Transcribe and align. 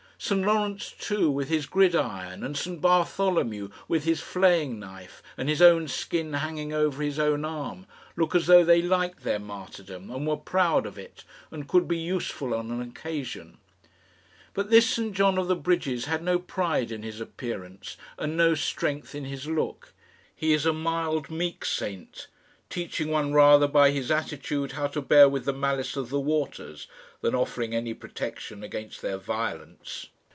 St 0.23 0.45
Lawrence, 0.45 0.91
too, 0.99 1.31
with 1.31 1.49
his 1.49 1.65
gridiron, 1.65 2.43
and 2.43 2.55
St 2.55 2.79
Bartholomew 2.79 3.69
with 3.87 4.03
his 4.03 4.21
flaying 4.21 4.77
knife 4.77 5.23
and 5.35 5.49
his 5.49 5.63
own 5.63 5.87
skin 5.87 6.33
hanging 6.33 6.71
over 6.71 7.01
his 7.01 7.17
own 7.17 7.43
arm, 7.43 7.87
look 8.15 8.35
as 8.35 8.45
though 8.45 8.63
they 8.63 8.83
liked 8.83 9.23
their 9.23 9.39
martyrdom, 9.39 10.11
and 10.11 10.27
were 10.27 10.37
proud 10.37 10.85
of 10.85 10.99
it, 10.99 11.23
and 11.49 11.67
could 11.67 11.87
be 11.87 11.97
useful 11.97 12.53
on 12.53 12.69
an 12.69 12.83
occasion. 12.83 13.57
But 14.53 14.69
this 14.69 14.87
St 14.91 15.11
John 15.15 15.39
of 15.39 15.47
the 15.47 15.55
Bridges 15.55 16.05
has 16.05 16.21
no 16.21 16.37
pride 16.37 16.91
in 16.91 17.01
his 17.01 17.19
appearance, 17.19 17.97
and 18.19 18.37
no 18.37 18.53
strength 18.53 19.15
in 19.15 19.25
his 19.25 19.47
look. 19.47 19.91
He 20.35 20.53
is 20.53 20.67
a 20.67 20.71
mild, 20.71 21.31
meek 21.31 21.65
saint, 21.65 22.27
teaching 22.69 23.09
one 23.09 23.33
rather 23.33 23.67
by 23.67 23.89
his 23.91 24.09
attitude 24.09 24.73
how 24.73 24.87
to 24.87 25.01
bear 25.01 25.27
with 25.27 25.43
the 25.43 25.51
malice 25.51 25.97
of 25.97 26.09
the 26.09 26.19
waters, 26.21 26.87
than 27.19 27.35
offering 27.35 27.75
any 27.75 27.93
protection 27.93 28.63
against 28.63 29.01
their 29.01 29.17
violence. 29.17 30.07